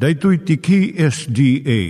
Daitui 0.00 0.38
tiki 0.40 0.96
SDA 0.96 1.80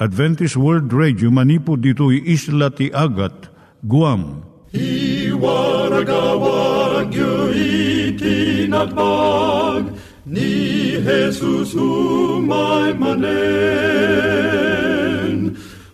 Adventist 0.00 0.56
World 0.56 0.88
Radio 0.88 1.28
manipud 1.28 1.84
ditui 1.84 2.24
isla 2.24 2.72
ti 2.72 2.88
Agat 2.88 3.52
Guam. 3.84 4.40
I 4.72 5.28
waragawag 5.36 7.12
yu 7.12 7.52
itinatpag 8.16 9.92
ni 10.24 10.96
Jesus 11.04 11.76
umay 11.76 12.96
manen 12.96 13.20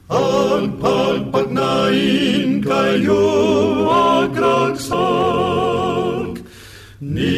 ang 0.06 0.78
pagpagnain 0.78 2.62
kayo 2.62 3.26
agkansak 4.22 4.78
ni 7.02 7.37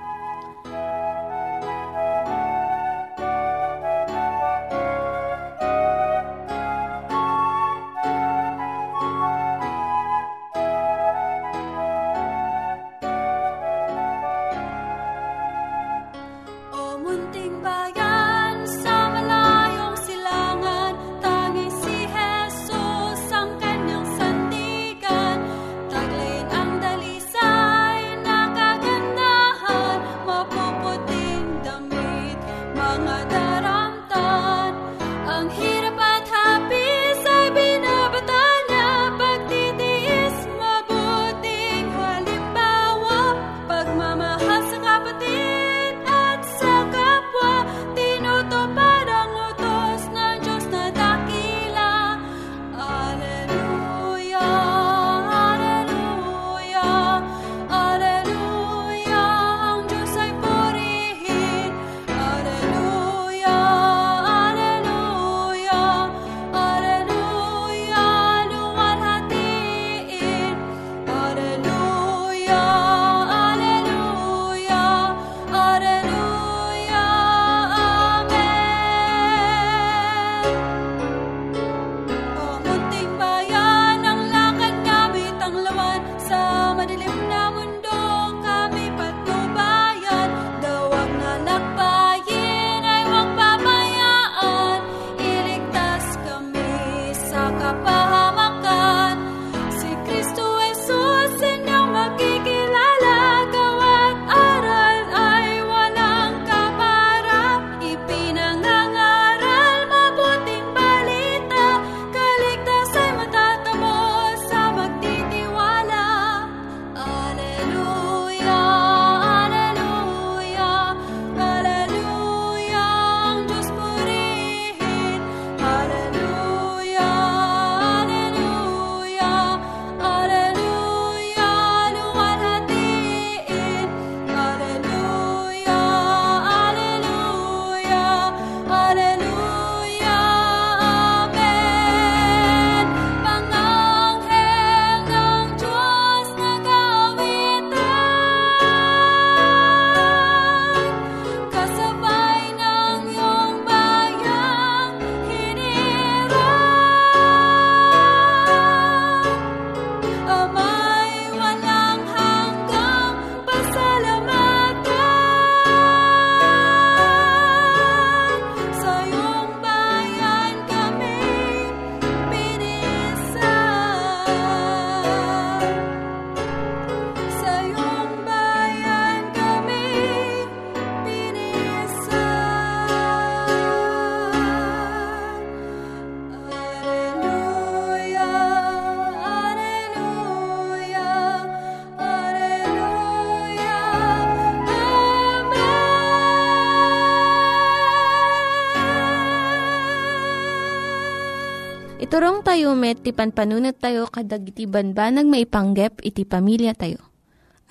Iturong 202.11 202.43
tayo 202.43 202.75
met, 202.75 202.99
ti 203.07 203.15
panpanunat 203.15 203.79
tayo 203.79 204.03
kadag 204.03 204.43
iti 204.43 204.67
banbanag 204.67 205.31
maipanggep 205.31 206.03
iti 206.03 206.27
pamilya 206.27 206.75
tayo. 206.75 206.99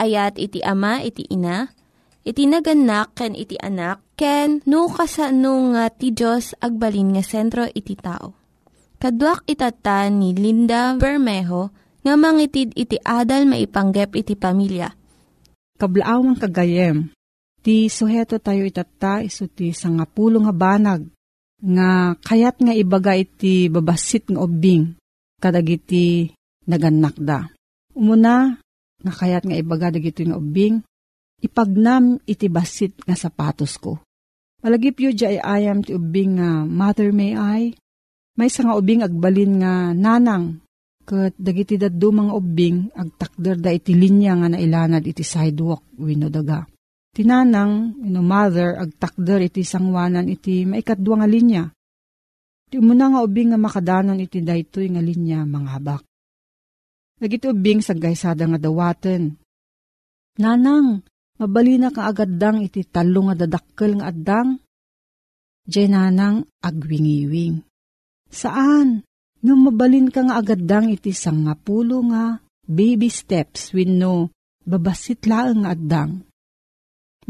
Ayat 0.00 0.40
iti 0.40 0.64
ama, 0.64 1.04
iti 1.04 1.28
ina, 1.28 1.68
iti 2.24 2.48
naganak, 2.48 3.12
ken 3.12 3.36
iti 3.36 3.60
anak, 3.60 4.00
ken 4.16 4.64
no, 4.64 4.88
kasano 4.88 5.76
nga 5.76 5.92
ti 5.92 6.16
Diyos 6.16 6.56
agbalin 6.56 7.12
nga 7.12 7.20
sentro 7.20 7.68
iti 7.68 7.92
tao. 8.00 8.32
Kaduak 8.96 9.44
itata 9.44 10.08
ni 10.08 10.32
Linda 10.32 10.96
Bermejo 10.96 11.68
nga 12.00 12.16
mangitid 12.16 12.72
iti 12.80 12.96
adal 12.96 13.44
maipanggep 13.44 14.16
iti 14.24 14.40
pamilya. 14.40 14.88
Kablaawang 15.76 16.40
kagayem, 16.40 17.12
ti 17.60 17.92
suheto 17.92 18.40
tayo 18.40 18.64
itata 18.64 19.20
iso 19.20 19.52
ti 19.52 19.76
sangapulo 19.76 20.48
nga 20.48 20.54
banag 20.56 21.04
nga 21.60 22.16
kayat 22.20 22.60
nga 22.60 22.72
ibaga 22.72 23.12
iti 23.16 23.68
babasit 23.68 24.32
nga 24.32 24.40
ubing 24.40 24.96
kadagiti 25.40 26.28
naganak 26.68 27.16
Umuna, 27.96 28.60
nga 29.00 29.12
kayat 29.12 29.48
nga 29.48 29.56
ibaga 29.56 29.90
dagiti 29.90 30.28
nga 30.28 30.38
ubing, 30.38 30.84
ipagnam 31.40 32.20
iti 32.28 32.46
basit 32.46 32.94
nga 33.02 33.16
sapatos 33.16 33.80
ko. 33.80 33.98
Malagip 34.60 35.00
yu 35.00 35.10
di 35.16 35.40
ayam 35.40 35.80
ti 35.80 35.96
ubing 35.96 36.36
nga 36.38 36.68
mother 36.68 37.10
may 37.10 37.32
I, 37.32 37.72
may 38.36 38.52
nga 38.52 38.76
ubing 38.76 39.00
agbalin 39.00 39.64
nga 39.64 39.96
nanang, 39.96 40.60
kat 41.08 41.34
dagiti 41.40 41.80
mga 42.12 42.32
ubing 42.36 42.92
agtakder 42.94 43.56
da 43.58 43.72
iti 43.72 43.96
linya 43.96 44.36
nga 44.36 44.52
nailanad 44.52 45.02
iti 45.02 45.24
sidewalk 45.24 45.82
wino 45.98 46.28
daga. 46.28 46.68
Tinanang, 47.10 47.98
ino 48.06 48.22
mother, 48.22 48.78
agtakder 48.78 49.50
iti 49.50 49.66
sangwanan 49.66 50.30
iti 50.30 50.62
maikadwa 50.62 51.18
nga 51.18 51.28
linya. 51.28 51.64
Ti 52.70 52.78
umuna 52.78 53.10
nga 53.10 53.20
ubing 53.26 53.50
nga 53.50 53.58
makadanon 53.58 54.22
iti 54.22 54.38
daytoy 54.38 54.94
nga 54.94 55.02
linya 55.02 55.42
mga 55.42 55.70
habak. 55.74 56.02
Nagiti 57.18 57.50
ubing 57.50 57.82
sa 57.82 57.98
gaysada 57.98 58.46
nga 58.46 58.62
dawaten. 58.62 59.34
Nanang, 60.38 61.02
mabalina 61.42 61.90
ka 61.90 62.06
agaddang 62.06 62.62
iti 62.62 62.86
talo 62.86 63.26
nga 63.26 63.34
dadakkel 63.34 63.98
nga 63.98 64.14
addang. 64.14 64.62
Diyay 65.66 65.90
nanang 65.90 66.46
agwingiwing. 66.62 67.58
Saan? 68.30 69.02
Ngam 69.42 69.60
mabalin 69.66 70.08
ka 70.14 70.22
nga 70.30 70.38
agaddang 70.38 70.94
iti 70.94 71.10
sangapulo 71.10 72.06
nga 72.12 72.38
baby 72.70 73.10
steps 73.10 73.74
when 73.74 73.98
no 73.98 74.30
babasit 74.62 75.26
laang 75.26 75.64
nga 75.64 75.74
addang 75.74 76.29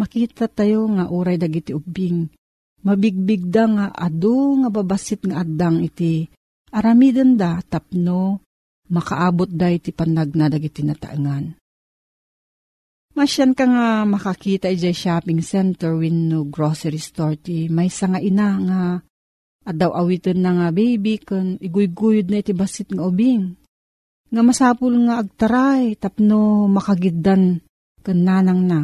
makita 0.00 0.48
tayo 0.48 0.88
nga 0.88 1.12
uray 1.12 1.36
dagiti 1.36 1.76
ubing. 1.76 2.32
Mabigbigda 2.80 3.62
nga 3.68 3.86
adu 3.92 4.64
nga 4.64 4.72
babasit 4.72 5.28
nga 5.28 5.44
addang 5.44 5.84
iti 5.84 6.24
aramiden 6.72 7.36
da 7.36 7.60
tapno 7.60 8.40
makaabot 8.88 9.52
da 9.52 9.68
iti 9.68 9.92
panag 9.92 10.32
na 10.32 10.48
dagiti 10.48 10.80
nataangan. 10.80 11.60
Masyan 13.12 13.52
ka 13.52 13.68
nga 13.68 14.08
makakita 14.08 14.72
iti 14.72 14.96
shopping 14.96 15.44
center 15.44 15.92
when 15.92 16.32
no 16.32 16.48
grocery 16.48 16.96
store 16.96 17.36
ti 17.36 17.68
may 17.68 17.92
nga 17.92 18.16
ina 18.16 18.48
nga 18.64 18.80
adaw 19.68 19.92
awitin 19.92 20.40
na 20.40 20.50
nga 20.56 20.68
baby 20.72 21.20
kan 21.20 21.60
iguygoyod 21.60 22.32
na 22.32 22.40
iti 22.40 22.56
basit 22.56 22.88
nga 22.88 23.04
ubing. 23.04 23.60
Nga 24.32 24.40
masapul 24.40 24.94
nga 25.04 25.20
agtaray 25.20 26.00
tapno 26.00 26.64
makagiddan 26.70 27.60
kan 28.00 28.18
nanang 28.24 28.64
na. 28.64 28.80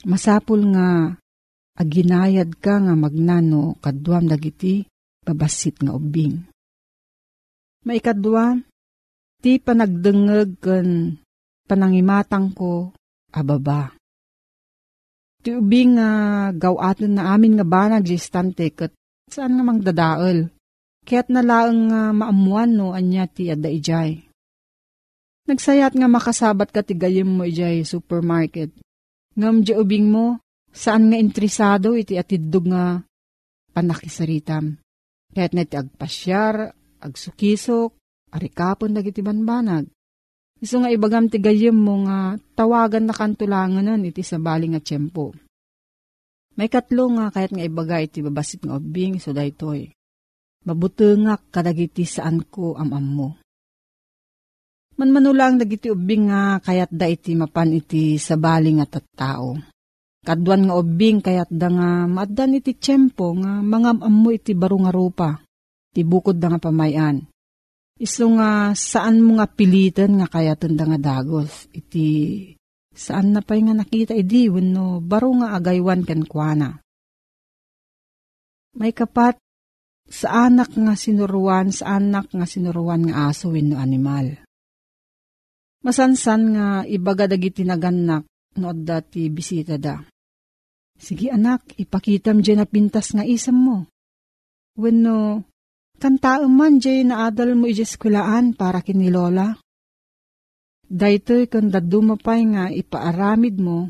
Masapul 0.00 0.72
nga 0.72 1.12
aginayad 1.76 2.56
ka 2.56 2.80
nga 2.80 2.94
magnano 2.96 3.76
kadwam 3.84 4.24
dagiti 4.24 4.88
babasit 5.20 5.76
nga 5.84 5.92
ubing. 5.92 6.40
Maikadwa, 7.84 8.56
ti 9.44 9.60
panagdengeg 9.60 10.56
ken 10.60 11.20
panangimatang 11.68 12.52
ko 12.56 12.92
ababa. 13.32 13.92
Ti 15.40 15.56
ubing 15.56 15.96
nga 16.00 16.10
gawaten 16.52 17.16
na 17.16 17.32
amin 17.36 17.60
nga 17.60 17.64
banag 17.68 18.04
jistante 18.04 18.72
ket 18.72 18.92
saan 19.28 19.56
nga 19.56 19.64
mang 19.64 19.80
dadael. 19.80 20.48
Kaya't 21.04 21.32
nalaang 21.32 21.92
nga 21.92 22.02
maamuan 22.12 22.76
no 22.76 22.92
anya 22.92 23.24
ti 23.24 23.48
adda 23.48 23.72
ijay. 23.72 24.20
Nagsayat 25.48 25.96
nga 25.96 26.08
makasabat 26.08 26.68
ka 26.72 26.84
ti 26.84 26.92
gayem 26.92 27.28
mo 27.28 27.48
ijay 27.48 27.84
supermarket 27.84 28.72
Ngam 29.40 29.64
di 29.64 29.72
ubing 29.72 30.12
mo, 30.12 30.36
saan 30.68 31.08
nga 31.08 31.16
intrisado 31.16 31.96
iti 31.96 32.20
atidog 32.20 32.68
nga 32.68 33.00
panakisaritam. 33.72 34.76
Kaya't 35.32 35.56
na 35.56 35.64
iti 35.64 35.80
agpasyar, 35.80 36.68
agsukisok, 37.00 37.96
arikapon 38.36 38.92
dagiti 38.92 39.24
banbanag. 39.24 39.88
Iso 40.60 40.76
nga 40.76 40.92
ibagam 40.92 41.32
ti 41.32 41.40
gayem 41.40 41.72
mo 41.72 42.04
nga 42.04 42.36
tawagan 42.52 43.08
na 43.08 43.16
kantulanganan 43.16 44.04
iti 44.04 44.20
sa 44.20 44.36
bali 44.36 44.68
nga 44.68 44.84
tiyempo. 44.84 45.32
May 46.60 46.68
katlo 46.68 47.08
nga 47.16 47.32
kahit 47.32 47.56
nga 47.56 47.64
ibaga 47.64 47.96
iti 48.04 48.20
babasit 48.20 48.60
nga 48.60 48.76
ubing 48.76 49.16
so 49.16 49.32
daytoy. 49.32 49.88
Mabutengak 50.68 51.48
kadagiti 51.48 52.04
saan 52.04 52.44
ko 52.44 52.76
amam 52.76 53.06
mo. 53.08 53.28
Manmanulang 55.00 55.56
dagiti 55.56 55.88
ubing 55.88 56.28
nga 56.28 56.60
kayat 56.60 56.92
da 56.92 57.08
iti 57.08 57.32
mapan 57.32 57.72
iti 57.72 58.20
sabali 58.20 58.76
nga 58.76 58.84
tattao. 58.84 59.56
Kadwan 60.20 60.68
nga 60.68 60.76
ubing 60.76 61.24
kayat 61.24 61.48
da 61.48 61.72
nga 61.72 62.04
maadan 62.04 62.60
iti 62.60 62.76
tiyempo 62.76 63.32
nga 63.40 63.64
mga 63.64 63.96
ammo 63.96 64.28
iti 64.28 64.52
baro 64.52 64.76
nga 64.84 64.92
rupa. 64.92 65.40
Iti 65.96 66.04
bukod 66.04 66.36
da 66.36 66.52
nga 66.52 66.60
pamayan. 66.60 67.16
Iso 67.96 68.28
nga 68.36 68.76
saan 68.76 69.24
mo 69.24 69.40
nga 69.40 69.48
pilitan 69.48 70.20
nga 70.20 70.28
kayatan 70.28 70.76
da 70.76 70.84
nga 70.84 71.00
dagos. 71.00 71.72
Iti 71.72 72.08
saan 72.92 73.32
na 73.32 73.40
pa'y 73.40 73.64
nga 73.64 73.72
nakita 73.72 74.12
idi 74.12 74.52
no 74.52 75.00
baro 75.00 75.32
nga 75.40 75.56
agaywan 75.56 76.04
kan 76.04 76.28
kuana. 76.28 76.76
May 78.76 78.92
kapat 78.92 79.40
sa 80.12 80.44
anak 80.44 80.76
nga 80.76 80.92
sinuruan, 80.92 81.72
sa 81.72 81.96
anak 81.96 82.36
nga 82.36 82.44
sinuruan 82.44 83.08
nga 83.08 83.32
aso 83.32 83.48
wenno 83.48 83.80
animal 83.80 84.49
Masansan 85.80 86.42
nga 86.52 86.66
ibaga 86.84 87.24
dagiti 87.24 87.64
naganak 87.64 88.28
no 88.60 88.68
adda 88.68 89.00
ti 89.00 89.32
bisita 89.32 89.80
da. 89.80 89.96
Sige 91.00 91.32
anak, 91.32 91.80
ipakitam 91.80 92.44
dyan 92.44 92.60
na 92.60 92.66
pintas 92.68 93.16
nga 93.16 93.24
isam 93.24 93.56
mo. 93.56 93.78
Wenno, 94.76 95.48
kantaam 95.96 96.52
man 96.52 96.76
dyan 96.76 97.08
na 97.08 97.24
adal 97.24 97.56
mo 97.56 97.64
ijeskulaan 97.64 98.52
para 98.52 98.84
kini 98.84 99.08
lola. 99.08 99.56
Daytoy 100.84 101.48
kan 101.48 101.72
dadumapay 101.72 102.40
nga 102.52 102.64
ipaaramid 102.68 103.56
mo, 103.56 103.88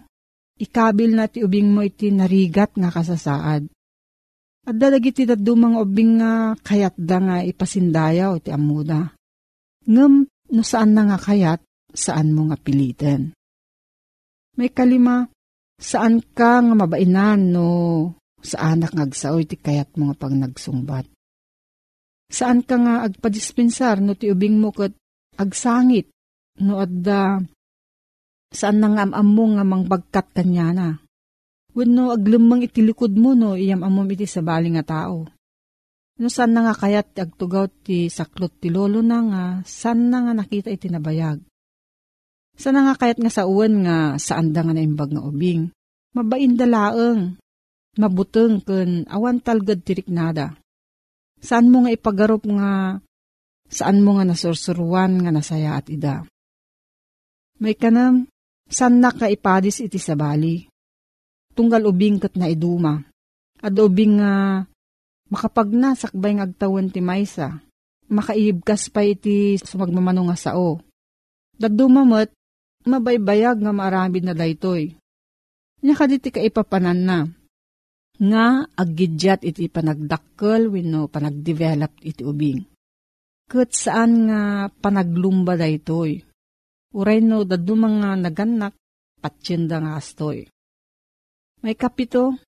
ikabil 0.62 1.18
na 1.18 1.26
ti 1.26 1.42
ubing 1.42 1.75
mo 1.75 1.82
iti 1.82 2.14
narigat 2.14 2.78
nga 2.78 2.94
kasasaad. 2.94 3.66
At 4.68 4.76
dadagiti 4.76 5.26
dadumang 5.26 5.80
ubing 5.80 6.23
nga 6.23 6.54
kayat 6.61 6.94
da 6.94 7.18
nga 7.18 7.37
ipasindayaw 7.42 8.38
iti 8.38 8.54
amuda. 8.54 9.11
Ngem 9.88 10.28
no 10.54 10.62
saan 10.62 10.94
na 10.94 11.09
nga 11.11 11.18
kayat, 11.18 11.64
saan 11.94 12.35
mo 12.35 12.50
nga 12.50 12.59
pilitin. 12.59 13.35
May 14.59 14.70
kalima, 14.70 15.26
saan 15.80 16.20
ka 16.20 16.61
nga 16.61 16.75
mabainan 16.76 17.54
no 17.54 17.68
sa 18.40 18.73
anak 18.73 18.92
nga 18.97 19.04
agsaoy 19.09 19.44
ti 19.49 19.56
kayat 19.56 19.97
mo 19.97 20.11
nga 20.11 20.16
pag 20.26 20.35
nagsungbat. 20.37 21.06
Saan 22.30 22.62
ka 22.62 22.76
nga 22.78 23.04
agpadispensar 23.09 23.99
no 23.99 24.14
ti 24.14 24.30
ubing 24.30 24.61
mo 24.61 24.70
kat 24.70 24.94
agsangit 25.40 26.12
no 26.61 26.78
adda 26.78 27.40
saan 28.50 28.82
na 28.82 28.88
nga 28.92 29.02
amam 29.06 29.28
mo 29.30 29.44
nga 29.56 29.64
mangbagkat 29.64 30.26
kanya 30.37 30.68
na. 30.75 30.88
Wenno 31.70 32.11
aglumang 32.11 32.66
itilikod 32.66 33.14
mo 33.14 33.38
no 33.38 33.54
iyam 33.54 33.87
amom 33.87 34.06
iti 34.11 34.26
sa 34.26 34.42
bali 34.42 34.75
nga 34.75 34.82
tao. 34.82 35.26
No 36.20 36.28
saan 36.28 36.52
na 36.52 36.68
nga 36.68 36.75
kayat 36.76 37.16
agtugaw 37.16 37.64
ti 37.80 38.12
saklot 38.12 38.61
ti 38.61 38.68
lolo 38.68 39.00
na 39.00 39.18
nga, 39.25 39.44
saan 39.64 40.12
na 40.12 40.20
nga 40.20 40.37
nakita 40.37 40.68
iti 40.68 40.92
nabayag. 40.92 41.40
Sana 42.61 42.85
nga 42.85 42.95
kayat 43.00 43.17
nga 43.17 43.33
sa 43.33 43.49
uwan 43.49 43.88
nga 43.88 43.97
saan 44.21 44.52
da 44.52 44.61
nga 44.61 44.76
naimbag 44.76 45.17
nga 45.17 45.25
ubing. 45.25 45.73
Mabain 46.12 46.61
dalaeng, 46.61 47.40
mabuteng 47.97 48.61
ken 48.61 49.09
awan 49.09 49.40
talgad 49.40 49.81
tirik 49.81 50.12
nada. 50.12 50.61
Saan 51.40 51.73
mo 51.73 51.88
nga 51.88 51.97
ipagarop 51.97 52.45
nga 52.45 53.00
saan 53.64 54.05
mo 54.05 54.21
nga 54.21 54.29
nasursuruan 54.29 55.25
nga 55.25 55.33
nasaya 55.33 55.81
at 55.81 55.88
ida. 55.88 56.29
May 57.64 57.73
kanam, 57.81 58.29
saan 58.69 59.00
na 59.00 59.09
ka 59.09 59.33
ipadis 59.33 59.81
iti 59.81 59.97
sa 59.97 60.12
bali. 60.12 60.69
Tunggal 61.57 61.88
ubing 61.88 62.21
kat 62.21 62.37
na 62.37 62.52
iduma. 62.52 63.00
At 63.64 63.73
ubing 63.73 64.21
nga 64.21 64.64
makapag 65.33 65.73
sakbay 65.97 66.37
nga 66.37 66.45
agtawan 66.45 66.93
ti 66.93 67.00
maysa. 67.00 67.57
Makaibkas 68.12 68.93
pa 68.93 69.00
iti 69.00 69.57
sumagmamano 69.57 70.29
nga 70.29 70.37
sao. 70.37 70.83
Dadumamot, 71.57 72.33
mabaybayag 72.87 73.60
nga 73.60 73.72
marami 73.72 74.25
na 74.25 74.32
daytoy. 74.32 74.94
Nya 75.80 75.94
kaditi 75.96 76.28
ka 76.28 76.40
ipapanan 76.40 77.00
na. 77.00 77.18
Nga 78.20 78.68
aggidyat 78.76 79.40
iti 79.49 79.72
panagdakkel 79.72 80.68
wenno 80.68 81.08
panagdevelop 81.08 82.04
iti 82.04 82.20
ubing. 82.20 82.60
ket 83.50 83.75
saan 83.75 84.30
nga 84.30 84.70
panaglumba 84.70 85.58
da 85.58 85.66
itoy. 85.66 86.22
Uray 86.94 87.18
no 87.18 87.42
dadu 87.42 87.75
mga 87.75 88.22
naganak 88.22 88.75
patsyenda 89.18 89.82
nga 89.82 89.99
astoy. 89.99 90.46
May 91.60 91.75
kapito, 91.75 92.38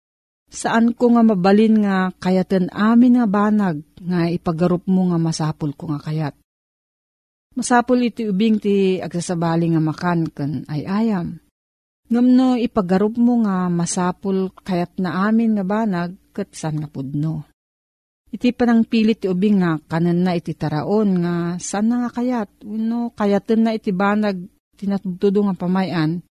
saan 0.46 0.94
ko 0.94 1.14
nga 1.14 1.22
mabalin 1.26 1.82
nga 1.82 1.96
kayaten 2.16 2.70
amin 2.70 3.18
nga 3.18 3.26
banag 3.26 3.82
nga 3.98 4.30
ipagarup 4.30 4.86
mo 4.86 5.10
nga 5.10 5.18
masapul 5.18 5.74
ko 5.74 5.90
nga 5.90 6.00
kayat. 6.00 6.34
Masapul 7.52 8.08
iti 8.08 8.24
ubing 8.24 8.56
ti 8.56 8.96
agsasabali 8.96 9.72
nga 9.76 9.82
makan 9.82 10.20
kan 10.32 10.52
ay 10.72 10.88
ayam. 10.88 11.36
Ngamno 12.08 12.56
ipagarup 12.60 13.16
mo 13.20 13.44
nga 13.44 13.68
masapul 13.68 14.52
kayat 14.64 14.96
na 15.00 15.28
amin 15.28 15.56
nga 15.56 15.64
banag 15.64 16.12
kat 16.32 16.52
san 16.56 16.80
nga 16.80 16.88
pudno. 16.88 17.48
Iti 18.32 18.56
panang 18.56 18.88
pilit 18.88 19.20
ti 19.20 19.28
ubing 19.28 19.60
nga 19.60 19.76
kanan 19.76 20.24
na 20.24 20.32
iti 20.32 20.56
taraon 20.56 21.20
nga 21.20 21.34
san 21.60 21.92
nga 21.92 22.08
kayat. 22.08 22.64
Uno 22.64 23.12
kayaten 23.12 23.68
na 23.68 23.76
iti 23.76 23.92
banag 23.92 24.40
tinatudo 24.76 25.44
nga 25.44 25.56
pamayan 25.56 26.24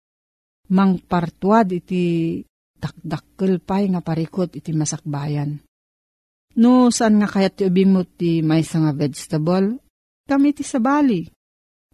mangpartuad 0.71 1.67
iti 1.75 2.39
dakdakkel 2.79 3.61
pay 3.61 3.91
nga 3.91 4.01
parikot 4.01 4.55
iti 4.57 4.71
masakbayan. 4.73 5.61
No, 6.51 6.91
saan 6.91 7.19
nga 7.21 7.29
kayat 7.29 7.61
ti 7.61 7.63
ubing 7.67 7.91
mo 7.93 8.01
ti 8.07 8.41
may 8.41 8.63
nga 8.63 8.91
vegetable? 8.95 9.80
Kami 10.31 10.55
ti 10.55 10.63
sabali. 10.63 11.27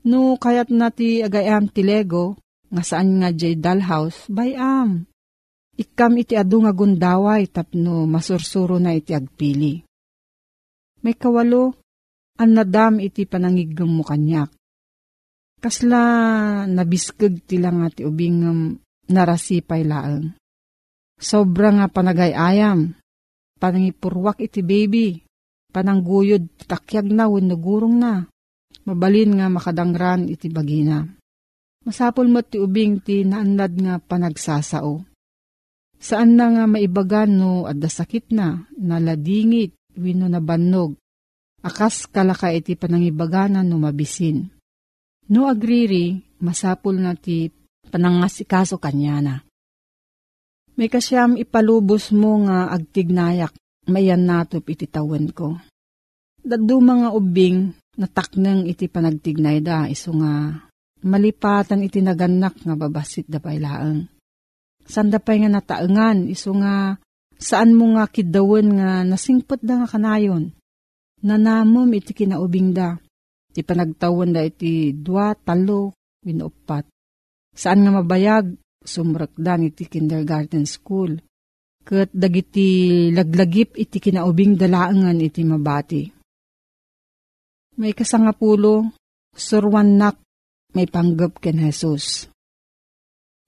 No, 0.06 0.38
kayat 0.38 0.70
na 0.70 0.94
ti 0.94 1.26
agayam 1.26 1.74
ti 1.74 1.82
lego, 1.82 2.38
nga 2.70 2.86
saan 2.86 3.18
nga 3.18 3.34
jay 3.34 3.58
dalhouse, 3.58 4.30
bayam. 4.30 5.10
Ikam 5.74 6.22
iti 6.22 6.38
adu 6.38 6.62
nga 6.62 6.70
gundaway 6.70 7.50
tapno 7.50 8.06
masursuro 8.06 8.78
na 8.78 8.94
iti 8.94 9.18
agpili. 9.18 9.82
May 11.02 11.18
kawalo, 11.18 11.82
an 12.38 12.50
nadam 12.54 13.02
iti 13.02 13.26
panangigam 13.26 13.90
mo 13.90 14.06
kanyak. 14.06 14.54
Kasla 15.58 16.02
nabiskag 16.70 17.42
ti 17.42 17.58
lang 17.58 17.82
nga 17.82 17.90
ti 17.90 18.06
ubing 18.06 18.46
narasipay 19.10 19.82
laeng. 19.82 20.38
Sobra 21.18 21.74
nga 21.74 21.90
panagayayam. 21.90 22.94
Panangipurwak 23.58 24.46
iti 24.46 24.62
baby. 24.62 25.26
Panangguyod 25.78 26.66
takyag 26.66 27.14
na 27.14 27.30
wenno 27.30 27.54
gurong 27.54 28.02
na. 28.02 28.26
Mabalin 28.90 29.38
nga 29.38 29.46
makadangran 29.46 30.26
iti 30.26 30.50
bagina. 30.50 31.06
Masapol 31.86 32.34
mo 32.34 32.42
ti 32.42 32.58
ubing 32.58 32.98
ti 33.06 33.22
naanlad 33.22 33.78
nga 33.78 34.02
panagsasao. 34.02 35.06
Saan 36.02 36.34
na 36.34 36.50
nga 36.50 36.66
maibagan 36.66 37.30
no 37.30 37.70
adda 37.70 37.94
sakit 37.94 38.34
na, 38.34 38.66
naladingit, 38.74 39.78
wino 39.94 40.26
na 40.26 40.42
bannog. 40.42 40.98
Akas 41.62 42.10
kalaka 42.10 42.50
iti 42.50 42.74
panangibaganan 42.74 43.70
no 43.70 43.78
mabisin. 43.78 44.50
No 45.30 45.46
agriri, 45.46 46.18
masapol 46.42 46.98
na 46.98 47.14
ti 47.14 47.54
panangasikaso 47.94 48.82
kanya 48.82 49.22
na. 49.22 49.36
May 50.74 50.90
kasyam 50.90 51.38
ipalubos 51.38 52.10
mo 52.14 52.42
nga 52.50 52.74
agtignayak, 52.74 53.54
mayan 53.90 54.26
natop 54.30 54.66
iti 54.70 54.86
tawen 54.86 55.34
ko. 55.34 55.58
Dadu 56.48 56.80
mga 56.80 57.12
ubing, 57.12 57.76
natakneng 58.00 58.72
iti 58.72 58.88
panagtignay 58.88 59.60
da, 59.60 59.84
iso 59.92 60.16
nga 60.16 60.56
malipatan 61.04 61.84
iti 61.84 62.00
naganak 62.00 62.64
nga 62.64 62.72
babasit 62.80 63.28
da 63.28 63.44
pailaang. 63.44 64.08
Sanda 64.88 65.20
pa'y 65.20 65.44
nga 65.44 65.52
nataengan, 65.52 66.32
iso 66.32 66.56
nga 66.56 66.96
saan 67.36 67.76
mo 67.76 68.00
nga 68.00 68.08
kidawen 68.08 68.80
nga 68.80 69.04
nasingpot 69.04 69.60
da 69.60 69.84
nga 69.84 69.92
kanayon. 69.92 70.56
Nanamom 71.28 71.92
iti 71.92 72.16
kinaubing 72.16 72.72
da, 72.72 72.96
iti 73.52 73.68
panagtawan 73.68 74.32
da 74.32 74.40
iti 74.40 74.96
dua, 74.96 75.36
talo, 75.36 75.92
winupat. 76.24 76.88
Saan 77.52 77.84
nga 77.84 77.92
mabayag, 77.92 78.56
sumrakdan 78.88 79.68
iti 79.68 79.84
kindergarten 79.84 80.64
school. 80.64 81.20
Kat 81.84 82.08
dagiti 82.16 83.12
laglagip 83.12 83.76
iti 83.76 84.00
kinaubing 84.00 84.56
dalaangan 84.56 85.20
iti 85.20 85.44
mabati. 85.44 86.17
May 87.78 87.94
kasangapulo, 87.94 88.90
surwanak 89.38 90.18
may 90.74 90.90
panggap 90.90 91.38
ken 91.38 91.62
Jesus. 91.62 92.26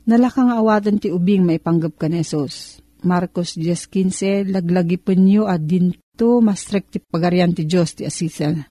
Nalakang 0.06 0.54
awatan 0.54 1.02
ti 1.02 1.10
ubing 1.10 1.42
may 1.42 1.58
panggap 1.58 1.98
ken 1.98 2.14
Jesus. 2.14 2.78
Marcos 3.02 3.58
10.15, 3.58 4.54
laglagipin 4.54 5.26
nyo 5.26 5.50
at 5.50 5.66
dinto 5.66 6.46
mastrek 6.46 6.94
ti 6.94 7.02
pagarian 7.02 7.58
ti 7.58 7.66
Diyos 7.66 7.98
ti 7.98 8.06
asisal. 8.06 8.70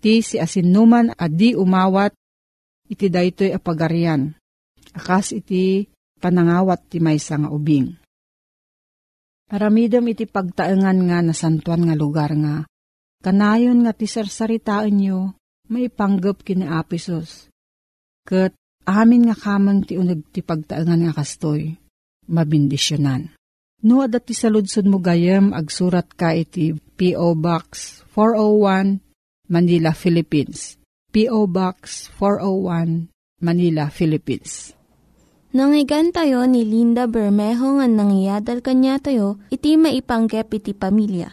Ti 0.00 0.24
si 0.24 0.40
asinuman 0.40 1.12
at 1.12 1.36
di 1.36 1.52
umawat, 1.52 2.16
iti 2.88 3.12
daytoy 3.12 3.52
apagarian. 3.52 4.32
Akas 4.96 5.36
iti 5.36 5.84
panangawat 6.16 6.88
ti 6.88 6.96
maysa 6.96 7.36
nga 7.36 7.52
ubing. 7.52 7.92
Aramidam 9.52 10.04
iti 10.08 10.24
pagtaengan 10.24 10.98
nga 11.08 11.18
nasantuan 11.24 11.88
nga 11.88 11.96
lugar 11.96 12.32
nga, 12.36 12.67
kanayon 13.22 13.84
nga 13.84 13.92
ti 13.94 14.06
sarsaritaan 14.06 14.94
nyo, 14.94 15.18
may 15.68 15.92
panggap 15.92 16.42
kini 16.42 16.64
Apisos. 16.64 17.52
Kat 18.24 18.56
amin 18.88 19.28
nga 19.28 19.36
kamang 19.36 19.84
ti 19.84 20.00
unag 20.00 20.24
ti 20.32 20.40
pagtaengan 20.40 21.08
nga 21.08 21.12
kastoy, 21.16 21.76
mabindisyonan. 22.28 23.32
No, 23.78 24.02
adat 24.02 24.26
ti 24.26 24.34
saludsod 24.34 24.90
mo 24.90 24.98
gayam, 24.98 25.54
agsurat 25.54 26.10
ka 26.10 26.34
iti 26.34 26.74
P.O. 26.74 27.38
Box 27.38 28.02
401, 28.10 28.98
Manila, 29.46 29.94
Philippines. 29.94 30.74
P.O. 31.14 31.46
Box 31.46 32.10
401, 32.18 33.06
Manila, 33.38 33.86
Philippines. 33.86 34.74
Nangyigan 35.54 36.12
tayo 36.12 36.44
ni 36.44 36.66
Linda 36.66 37.08
Bermejo 37.08 37.78
nga 37.80 37.86
nangyadal 37.88 38.60
kanya 38.60 39.00
tayo, 39.00 39.40
iti 39.48 39.78
maipanggep 39.78 40.58
iti 40.58 40.74
pamilya. 40.74 41.32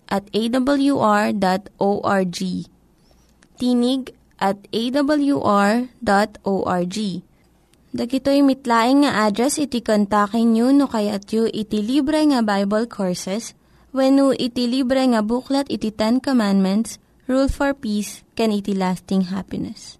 at 0.11 0.27
awr.org. 0.35 1.39
Tinig 3.55 4.03
at 4.41 4.57
awr.org. 4.67 5.87
Dagitoy 7.91 8.39
mitlaing 8.39 9.03
nga 9.03 9.27
address 9.27 9.59
iti 9.59 9.83
kontakin 9.83 10.55
nyo 10.55 10.71
no 10.71 10.87
kayat 10.87 11.27
yu 11.31 11.43
iti 11.51 11.83
libre 11.83 12.23
nga 12.23 12.39
Bible 12.39 12.87
Courses 12.87 13.51
when 13.91 14.15
iti 14.39 14.63
libre 14.67 15.03
nga 15.11 15.19
buklat 15.19 15.67
iti 15.67 15.91
Ten 15.91 16.23
Commandments, 16.23 16.95
Rule 17.27 17.51
for 17.51 17.75
Peace, 17.75 18.23
can 18.35 18.55
iti 18.55 18.71
lasting 18.71 19.27
happiness. 19.27 19.99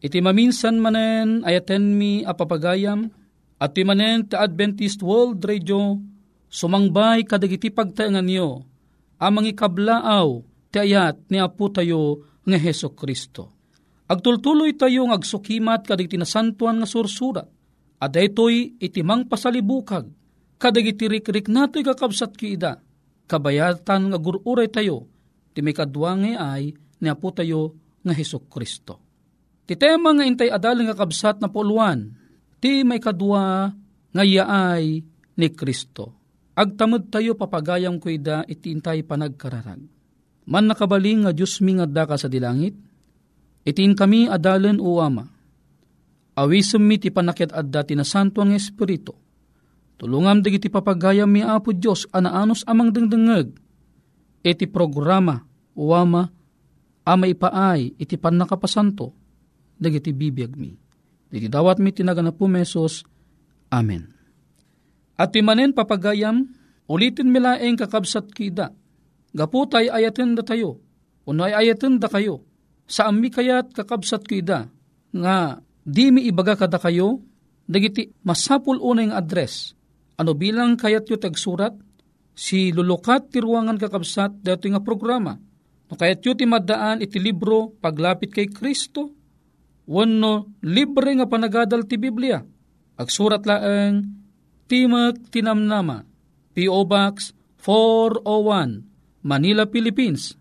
Iti 0.00 0.24
maminsan 0.24 0.80
manen 0.80 1.44
ayaten 1.44 2.00
mi 2.00 2.24
apapagayam, 2.24 3.12
at 3.60 3.76
ti 3.76 3.84
Adventist 3.84 5.04
World 5.04 5.44
Radio, 5.44 6.00
sumangbay 6.48 7.28
kadagiti 7.28 7.68
pagtaengan 7.68 8.24
niyo, 8.24 8.64
amang 9.20 9.46
ikablaaw 9.46 10.40
ti 10.72 10.80
ayat 10.80 11.28
ni 11.28 11.36
Apo 11.36 11.68
tayo 11.68 12.24
nga 12.42 12.56
Heso 12.56 12.96
Kristo. 12.96 13.52
Agtultuloy 14.10 14.74
tayo 14.74 15.06
ng 15.06 15.14
agsukimat 15.14 15.86
kadagiti 15.86 16.18
nasantuan 16.18 16.82
nga 16.82 16.88
sursurat, 16.88 17.46
at 18.00 18.10
ito'y 18.16 18.80
itimang 18.80 19.28
pasalibukag, 19.28 20.08
kadagiti 20.58 21.06
rikrik 21.06 21.46
nato'y 21.46 21.86
kakabsat 21.86 22.34
kiida, 22.34 22.80
kabayatan 23.30 24.10
nga 24.10 24.18
gururay 24.18 24.66
tayo, 24.66 25.06
ti 25.54 25.62
may 25.62 25.76
kadwangi 25.76 26.34
ay 26.34 26.74
ni 26.74 27.06
Apo 27.06 27.30
tayo 27.30 27.76
nga 28.02 28.16
Heso 28.16 28.42
Kristo. 28.50 28.98
Ti 29.68 29.78
tema 29.78 30.10
nga 30.10 30.26
intay 30.26 30.50
adal 30.50 30.82
nga 30.82 30.96
kabsat 30.98 31.38
na 31.38 31.46
puluan, 31.46 32.10
ti 32.58 32.82
may 32.82 32.98
kadwa 32.98 33.70
nga 34.10 34.24
yaay 34.26 35.06
ni 35.38 35.48
Kristo. 35.54 36.19
Agtamad 36.58 37.08
tayo 37.08 37.38
papagayam 37.38 38.02
ko 38.02 38.10
ida 38.10 38.42
itintay 38.44 39.06
panagkararag. 39.06 39.80
Man 40.50 40.64
nakabaling 40.66 41.24
nga 41.24 41.32
Diyos 41.32 41.62
mi 41.62 41.78
nga 41.78 41.86
sa 42.18 42.26
dilangit, 42.26 42.74
itin 43.62 43.94
kami 43.94 44.26
adalan 44.26 44.82
o 44.82 44.98
ama. 44.98 45.30
Awisem 46.34 46.82
mi 46.82 46.98
ti 46.98 47.12
panakit 47.12 47.54
adda 47.54 47.86
ti 47.86 47.94
nasanto 47.94 48.42
ang 48.42 48.56
Espiritu. 48.56 49.14
Tulungam 50.00 50.40
dagiti 50.40 50.72
papagayam 50.72 51.28
mi 51.28 51.44
apo 51.44 51.76
Diyos 51.76 52.08
anaanos 52.10 52.64
amang 52.64 52.88
dengdengeg. 52.88 53.52
Iti 54.40 54.64
programa 54.64 55.44
o 55.76 55.92
ama 55.92 56.32
ama 57.04 57.24
ipaay 57.28 58.00
iti 58.00 58.16
pan 58.16 58.40
nakapasanto, 58.40 59.12
dagiti 59.76 60.16
bibiyag 60.16 60.56
mi. 60.56 60.72
Diti 61.30 61.46
dawat 61.46 61.78
mi 61.78 61.94
tinaga 61.94 62.24
na 62.24 62.34
po 62.34 62.50
mesos. 62.50 63.06
Amen. 63.70 64.19
At 65.20 65.36
timanen 65.36 65.76
papagayam, 65.76 66.48
ulitin 66.88 67.28
milaeng 67.28 67.76
kakabsat 67.76 68.32
kida. 68.32 68.72
Gaputay 69.36 69.92
ayaten 69.92 70.32
da 70.32 70.40
tayo, 70.40 70.80
unay 71.28 71.52
ayaten 71.52 72.00
da 72.00 72.08
kayo. 72.08 72.40
Sa 72.88 73.12
ami 73.12 73.28
kayat 73.28 73.76
kakabsat 73.76 74.24
kida, 74.24 74.72
nga 75.12 75.60
di 75.84 76.08
mi 76.08 76.24
ibaga 76.24 76.56
kada 76.56 76.80
kayo, 76.80 77.20
dagiti 77.68 78.08
masapul 78.24 78.80
unay 78.80 79.12
nga 79.12 79.20
address. 79.20 79.76
Ano 80.16 80.32
bilang 80.32 80.80
kayat 80.80 81.04
yu 81.12 81.20
tagsurat? 81.20 81.76
Si 82.32 82.72
lulukat 82.72 83.28
ti 83.28 83.44
ruangan 83.44 83.76
kakabsat 83.76 84.40
dato 84.40 84.64
nga 84.72 84.80
programa. 84.80 85.36
No 85.86 86.00
kayat 86.00 86.24
yu 86.24 86.32
ti 86.32 86.48
maddaan 86.48 87.04
iti 87.04 87.20
libro 87.20 87.76
paglapit 87.76 88.32
kay 88.32 88.48
Kristo, 88.48 89.12
wano 89.84 90.56
libre 90.64 91.12
nga 91.12 91.28
panagadal 91.28 91.84
ti 91.84 92.00
Biblia. 92.00 92.40
Agsurat 92.96 93.44
laeng 93.44 94.19
Timak 94.70 95.34
Tinamnama, 95.34 96.06
P.O. 96.54 96.86
Box 96.86 97.34
401, 97.58 98.86
Manila, 99.26 99.66
Philippines. 99.66 100.38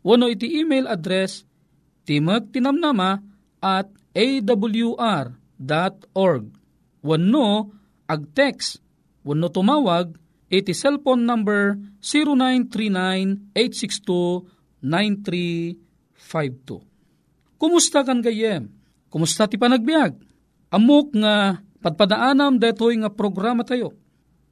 Wano 0.00 0.32
iti 0.32 0.64
email 0.64 0.88
address 0.88 1.44
timagtinamnama 2.08 3.20
at 3.60 3.92
awr.org. 4.16 5.28
Wano 7.04 7.48
ag-text, 8.08 8.80
wano 9.28 9.52
tumawag, 9.52 10.16
iti 10.48 10.72
cellphone 10.72 11.28
number 11.28 11.76
0939-862-9352. 14.80 17.60
Kumusta 17.60 18.00
kan 18.08 18.24
gayem? 18.24 18.72
Kumusta 19.12 19.44
ti 19.44 19.60
panagbiag? 19.60 20.16
Amok 20.72 21.12
nga 21.20 21.60
padpadaanam 21.86 22.58
detoy 22.58 22.98
nga 22.98 23.14
programa 23.14 23.62
tayo. 23.62 23.94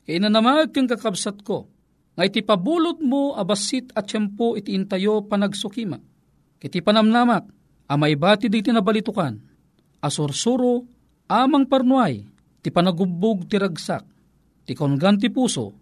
Kaya 0.06 0.22
inanamag 0.22 0.70
kang 0.70 0.86
kakabsat 0.86 1.42
ko, 1.42 1.66
nga 2.14 2.22
iti 2.22 2.46
pabulod 2.46 3.02
mo 3.02 3.34
abasit 3.34 3.90
at 3.98 4.06
tiyempo 4.06 4.54
iti 4.54 4.70
intayo 4.70 5.26
panagsukima. 5.26 5.98
Kiti 6.62 6.78
panamnamak, 6.78 7.50
amay 7.90 8.14
bati 8.14 8.46
di 8.46 8.62
tinabalitukan, 8.62 9.34
asursuro, 9.98 10.86
amang 11.26 11.66
parnuay, 11.66 12.22
ti 12.62 12.70
panagubog 12.70 13.50
ti 13.50 13.58
ragsak, 13.58 14.06
ti 14.62 14.78
kongan 14.78 15.18
ti 15.18 15.26
puso, 15.26 15.74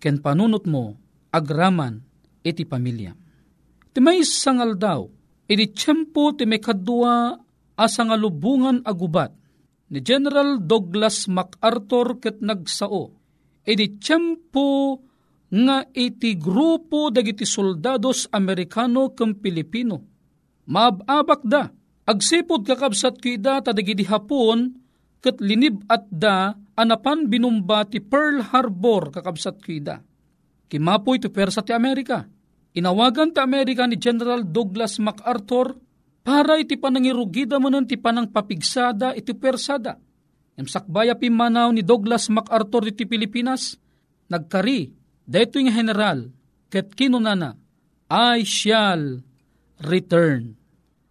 ken 0.00 0.24
panunot 0.24 0.64
mo, 0.64 0.96
agraman, 1.28 2.00
iti 2.40 2.64
pamilya. 2.64 3.12
Ti 3.92 4.00
may 4.00 4.24
sangal 4.24 4.72
daw, 4.80 5.04
iti 5.44 5.68
tiyempo 5.68 6.32
ti 6.32 6.48
may 6.48 6.64
kadua 6.64 7.36
asangalubungan 7.76 8.80
agubat, 8.88 9.43
ni 9.92 10.00
General 10.00 10.56
Douglas 10.62 11.28
MacArthur 11.28 12.22
ket 12.22 12.40
nagsao, 12.40 13.12
iti 13.64 14.00
tiyempo 14.00 15.00
nga 15.54 15.86
iti 15.92 16.34
grupo 16.34 17.12
dagiti 17.12 17.44
soldados 17.44 18.26
Amerikano 18.32 19.12
kem 19.12 19.36
Pilipino. 19.38 20.02
Maababak 20.64 21.44
da, 21.44 21.68
agsipod 22.08 22.64
kakabsat 22.64 23.20
kida 23.20 23.60
tadagiti 23.60 24.08
hapon 24.08 24.72
ket 25.20 25.38
linib 25.38 25.84
at 25.86 26.08
da 26.08 26.56
anapan 26.74 27.28
binumba 27.28 27.84
ti 27.84 28.00
Pearl 28.00 28.40
Harbor 28.40 29.12
kakabsat 29.12 29.60
kida. 29.60 30.00
Kimapoy 30.66 31.20
ti 31.20 31.28
persa 31.28 31.60
ti 31.60 31.76
Amerika. 31.76 32.24
Inawagan 32.74 33.30
ti 33.30 33.38
Amerika 33.38 33.86
ni 33.86 33.94
General 34.00 34.42
Douglas 34.42 34.98
MacArthur 34.98 35.83
para 36.24 36.56
iti 36.56 36.80
panangirugida 36.80 37.60
mo 37.60 37.68
ti 37.84 38.00
panang 38.00 38.32
papigsada 38.32 39.12
iti 39.12 39.36
persada. 39.36 40.00
Emsakbaya 40.56 41.12
pimanaw 41.12 41.68
ni 41.70 41.84
Douglas 41.84 42.32
MacArthur 42.32 42.88
iti 42.88 43.04
Pilipinas, 43.04 43.76
nagkari, 44.32 44.88
dito 45.28 45.60
yung 45.60 45.68
general, 45.68 46.32
ket 46.72 46.96
kinunana, 46.96 47.60
I 48.08 48.40
shall 48.46 49.20
return. 49.84 50.56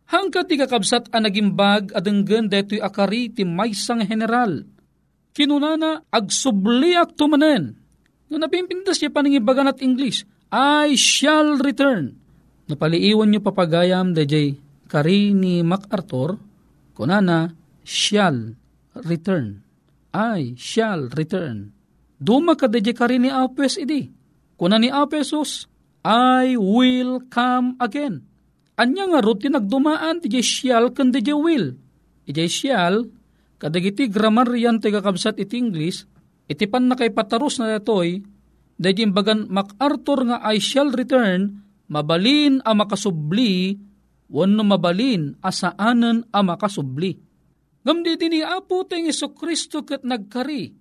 Hangkat 0.10 0.49
ti 0.49 0.56
kakabsat 0.58 1.13
ang 1.13 1.30
nagimbag 1.30 1.93
adenggan 1.93 2.49
deto'y 2.49 2.82
akari 2.82 3.30
ti 3.30 3.45
maysang 3.45 4.02
general. 4.02 4.65
Kinunana 5.34 6.06
agsubliak 6.10 7.13
tumanen. 7.17 7.78
No 8.30 8.41
napimpintas 8.41 8.97
siya 8.97 9.13
paningibagan 9.13 9.69
at 9.69 9.82
English, 9.84 10.26
I 10.49 10.97
shall 10.97 11.60
return. 11.62 12.17
Napaliiwan 12.65 13.28
niyo 13.30 13.43
papagayam 13.43 14.15
dejay 14.15 14.56
kari 14.94 15.34
ni 15.34 15.66
MacArthur, 15.66 16.38
kunana 16.94 17.50
shall 17.82 18.54
return. 19.02 19.66
I 20.14 20.54
shall 20.54 21.10
return. 21.18 21.74
Duma 22.22 22.54
ka 22.54 22.70
dejay 22.70 22.94
kari 22.94 23.18
ni 23.18 23.34
Apes 23.34 23.82
idi. 23.82 24.14
Kuna 24.54 24.78
ni 24.78 24.94
Apesos, 24.94 25.66
I 26.06 26.54
will 26.54 27.26
come 27.34 27.74
again. 27.82 28.22
Anya 28.78 29.10
nga 29.10 29.20
ro 29.26 29.34
tinagdumaan 29.34 30.22
ti 30.22 30.30
shall 30.46 30.94
kan 30.94 31.10
di 31.10 31.26
will. 31.34 31.74
Ijay 32.30 32.48
shall, 32.48 33.10
kadagiti 33.58 34.08
grammar 34.14 34.54
yan 34.54 34.78
ti 34.78 34.94
kakabsat 34.94 35.42
iti 35.42 35.58
English, 35.58 36.06
iti 36.46 36.70
pan 36.70 36.86
na 36.86 36.96
kay 36.96 37.10
pataros 37.10 37.58
na 37.58 37.76
datoy, 37.76 38.22
dahil 38.78 39.10
bagan 39.10 39.50
MacArthur 39.50 40.30
nga 40.30 40.38
I 40.46 40.62
shall 40.62 40.94
return, 40.94 41.66
mabalin 41.90 42.62
a 42.62 42.72
makasubli, 42.78 43.76
wano 44.34 44.65
mabalin 44.65 45.38
asaanan 45.46 46.26
a 46.34 46.41
makasubli. 46.41 47.13
Gamdi 47.86 48.17
din 48.17 48.34
ni 48.34 48.41
Apo 48.41 48.82
tayong 48.88 49.12
Iso 49.12 49.30
Kristo 49.38 49.86
kat 49.86 50.02
nagkari, 50.02 50.74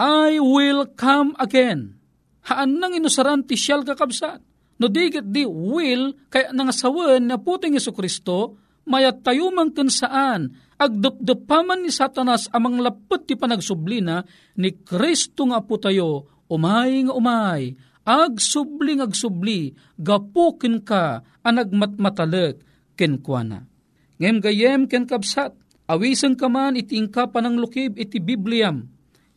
I 0.00 0.40
will 0.40 0.88
come 0.96 1.36
again. 1.36 2.00
Haan 2.48 2.80
nang 2.80 2.96
inusaran 2.96 3.44
ti 3.44 3.54
siyal 3.54 3.84
kakabsat. 3.84 4.40
No 4.80 4.88
digit 4.88 5.28
di 5.28 5.44
will, 5.44 6.16
kaya 6.32 6.56
nangasawan 6.56 7.20
na 7.20 7.36
puting 7.36 7.76
Iso 7.76 7.92
Kristo, 7.92 8.56
mayat 8.88 9.20
tayo 9.20 9.52
man 9.52 9.68
saan, 9.92 10.56
agdupdupaman 10.80 11.84
ni 11.84 11.92
Satanas 11.92 12.48
amang 12.48 12.80
lapot 12.80 13.28
ti 13.28 13.36
panagsublina, 13.36 14.24
ni 14.56 14.80
Kristo 14.80 15.44
nga 15.52 15.60
po 15.60 15.76
tayo, 15.76 16.24
umay 16.48 17.04
nga 17.04 17.12
umay, 17.12 17.76
agsubli 18.08 18.96
nga 18.96 19.04
agsubli, 19.04 19.76
gapukin 20.00 20.80
ka, 20.80 21.20
anagmatmatalag, 23.00 23.64
kenkwana. 23.64 23.64
Ngem 24.20 24.36
gayem 24.44 24.82
ken 24.84 25.08
kabsat, 25.08 25.56
awisang 25.88 26.36
kaman 26.36 26.76
iti 26.76 27.00
ingka 27.00 27.32
panang 27.32 27.56
lukib 27.56 27.96
iti 27.96 28.20
Bibliam, 28.20 28.84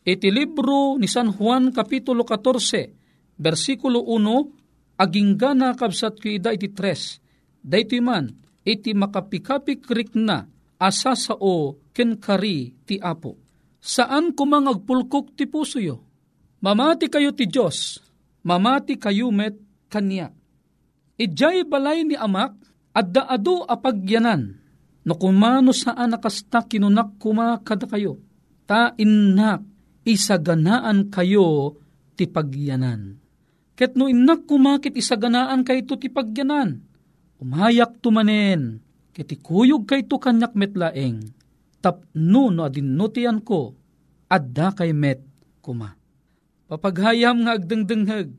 iti 0.04 0.28
libro 0.28 1.00
ni 1.00 1.08
San 1.08 1.32
Juan 1.32 1.72
Kapitulo 1.72 2.28
14, 2.28 3.40
versikulo 3.40 4.04
1, 4.04 5.00
agingga 5.00 5.56
na 5.56 5.72
kabsat 5.72 6.20
ko 6.20 6.28
ida 6.28 6.52
iti 6.52 6.68
3, 6.68 7.64
dayto 7.64 7.96
man, 8.04 8.28
iti 8.60 8.92
makapikapik 8.92 9.88
na, 10.20 10.44
asa 10.76 11.16
sao 11.16 11.80
ken 11.96 12.20
kari 12.20 12.76
ti 12.84 13.00
apo. 13.00 13.40
Saan 13.84 14.32
kumang 14.32 14.68
agpulkok 14.68 15.36
ti 15.36 15.44
puso 15.44 15.80
yo? 15.80 16.04
Mamati 16.64 17.12
kayo 17.12 17.36
ti 17.36 17.44
Diyos, 17.44 18.00
mamati 18.44 18.96
kayo 18.96 19.28
met 19.28 19.56
kanya. 19.92 20.32
Ijay 21.20 21.68
balay 21.68 22.04
ni 22.08 22.16
amak, 22.16 22.56
adda 22.94 23.26
ado 23.26 23.66
apagyanan, 23.66 24.54
no 25.02 25.12
kumano 25.18 25.74
saan 25.74 26.14
nakasta 26.14 26.62
kinunak 26.64 27.18
kuma 27.18 27.58
kada 27.60 27.90
kayo, 27.90 28.22
ta 28.64 28.94
innak 28.96 29.66
isaganaan 30.06 31.10
kayo 31.10 31.76
ti 32.14 32.30
pagyanan. 32.30 33.18
Ket 33.74 33.98
no 33.98 34.06
innak 34.06 34.46
kumakit 34.46 34.94
isaganaan 34.94 35.66
kay 35.66 35.82
to 35.82 35.98
ti 35.98 36.06
pagyanan, 36.06 36.78
umayak 37.42 37.98
tumanen, 37.98 38.78
ket 39.10 39.34
ikuyog 39.34 39.90
kay 39.90 40.06
to 40.06 40.22
kanyak 40.22 40.54
metlaeng, 40.54 41.34
tapno 41.82 42.54
no 42.54 42.62
adinutian 42.62 43.42
ko, 43.42 43.74
adda 44.30 44.70
kay 44.70 44.94
met 44.94 45.18
kuma. 45.58 45.98
Papaghayam 46.70 47.44
nga 47.44 47.58
agdengdenghag, 47.58 48.30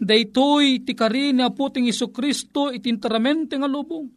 daytoy 0.00 0.82
ti 0.82 0.96
kari 0.96 1.36
ni 1.36 1.44
aputing 1.44 1.84
Iso 1.84 2.08
Kristo 2.08 2.72
itintaramente 2.72 3.60
nga 3.60 3.68
lubong. 3.68 4.08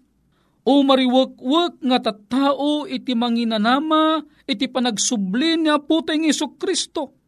O 0.63 0.80
mariwak-wak 0.80 1.84
nga 1.84 2.00
tattao 2.00 2.88
iti 2.88 3.12
manginanama 3.12 4.24
iti 4.48 4.72
panagsubli 4.72 5.60
ni 5.60 5.67
aputing 5.67 6.24
Iso 6.24 6.56
Kristo. 6.56 7.19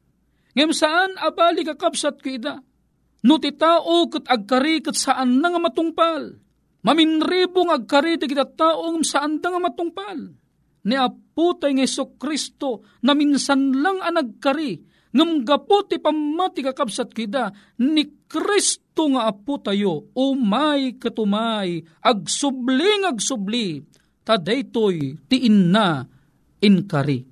Ngem 0.56 0.72
saan 0.72 1.20
abali 1.20 1.68
kakabsat 1.68 2.24
ko? 2.24 2.32
No 3.28 3.36
ti 3.41 3.52
tao 3.52 4.08
kat 4.08 4.24
agkari 4.32 4.80
kat 4.80 4.96
saan 4.96 5.44
na 5.44 5.52
nga 5.52 5.60
matungpal. 5.60 6.39
Maminribong 6.86 7.74
agkari 7.74 8.15
ti 8.15 8.30
kita 8.30 8.48
taong 8.56 9.04
saan 9.04 9.44
da 9.44 9.52
nga 9.52 9.60
matungpal. 9.60 10.32
Ni 10.86 10.96
aputay 10.96 11.74
ng 11.76 11.84
Iso 11.84 12.15
Kristo 12.15 12.88
na 13.04 13.18
minsan 13.18 13.74
lang 13.84 14.00
ang 14.00 14.15
nagkari 14.15 14.94
ngam 15.15 15.47
gapo 15.47 15.88
ti 15.88 15.95
pamati 15.95 16.60
kakabsat 16.60 17.15
kida, 17.15 17.56
ni 17.80 18.04
Kristo 18.28 19.08
nga 19.15 19.32
apo 19.32 19.56
tayo, 19.63 20.12
umay 20.12 20.99
katumay, 20.99 21.80
agsubling 22.04 23.08
agsubli, 23.08 23.80
tadaytoy 24.28 25.15
ti 25.32 25.47
inna 25.47 26.04
inkari. 26.60 27.23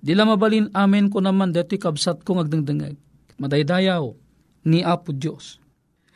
Dila 0.00 0.24
mabalin 0.24 0.72
amen 0.72 1.12
ko 1.12 1.20
naman 1.20 1.52
dati 1.52 1.76
kabsat 1.76 2.24
kong 2.24 2.48
agdangdangag. 2.48 2.96
Madaydayaw 3.36 4.04
ni 4.70 4.80
Apo 4.80 5.10
Diyos. 5.10 5.58